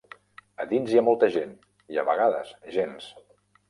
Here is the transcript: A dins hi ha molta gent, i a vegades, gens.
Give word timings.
A 0.63 0.67
dins 0.71 0.93
hi 0.93 0.97
ha 1.03 1.05
molta 1.11 1.31
gent, 1.37 1.53
i 1.97 2.03
a 2.05 2.09
vegades, 2.11 2.59
gens. 2.79 3.17